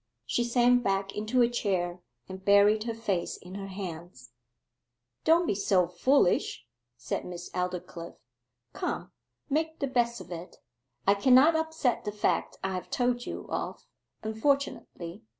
[0.25, 4.31] She sank back into a chair, and buried her face in her hands.
[5.25, 6.65] 'Don't be so foolish,'
[6.97, 8.15] said Miss Aldclyffe.
[8.73, 9.11] 'Come,
[9.47, 10.55] make the best of it.
[11.05, 13.85] I cannot upset the fact I have told you of,
[14.23, 15.21] unfortunately.